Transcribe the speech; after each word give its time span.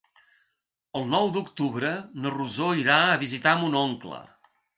El 0.99 1.03
nou 1.09 1.29
d'octubre 1.35 1.91
na 2.25 2.33
Rosó 2.37 2.71
irà 2.85 2.97
a 3.11 3.21
visitar 3.27 3.55
mon 3.61 3.79
oncle. 3.85 4.25